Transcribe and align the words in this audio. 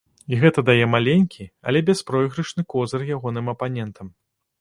І 0.35 0.37
гэта 0.43 0.59
дае 0.69 0.85
маленькі, 0.93 1.45
але 1.71 1.79
бяспройгрышны 1.89 2.65
козыр 2.75 3.05
ягоным 3.17 3.53
апанентам. 3.55 4.07